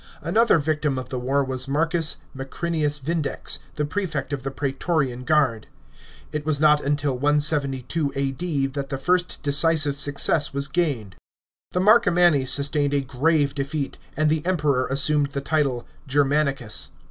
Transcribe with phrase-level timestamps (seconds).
[0.23, 5.67] Another victim of the war was Marcus Macrinius Vindex, the prefect of the praetorian guard.
[6.31, 8.65] It was not until 172 A.D.
[8.65, 11.17] that the first decisive success was gained.
[11.73, 16.93] The Marcomanni sustained a grave defeat, and the Kmp r« r assumed the title Germanicus.